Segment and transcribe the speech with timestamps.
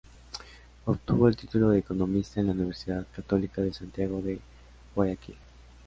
[0.87, 4.39] Obtuvo el título de economista en la Universidad Católica de Santiago de
[4.95, 5.35] Guayaquil.